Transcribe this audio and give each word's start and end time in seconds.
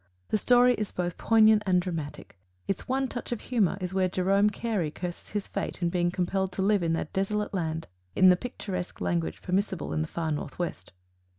The 0.29 0.37
story 0.39 0.73
is 0.73 0.91
both 0.91 1.19
poignant 1.19 1.61
and 1.67 1.79
dramatic. 1.79 2.35
Its 2.67 2.87
one 2.87 3.07
touch 3.07 3.31
of 3.31 3.39
humor 3.39 3.77
is 3.79 3.93
where 3.93 4.09
Jerome 4.09 4.49
Carey 4.49 4.89
curses 4.89 5.29
his 5.29 5.45
fate 5.47 5.83
in 5.83 5.89
being 5.89 6.09
compelled 6.09 6.51
to 6.53 6.63
live 6.63 6.81
in 6.81 6.93
that 6.93 7.13
desolate 7.13 7.53
land 7.53 7.85
in 8.15 8.29
"the 8.29 8.35
picturesque 8.35 8.99
language 8.99 9.43
permissible 9.43 9.93
in 9.93 10.01
the 10.01 10.07
far 10.07 10.31
Northwest." 10.31 10.91